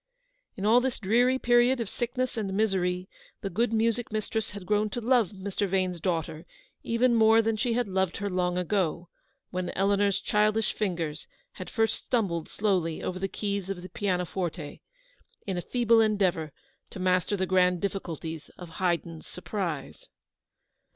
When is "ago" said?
8.57-9.09